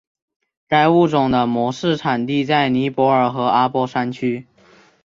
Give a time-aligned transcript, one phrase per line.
[0.67, 4.47] 该物种的模式产地在尼泊尔和阿波山区。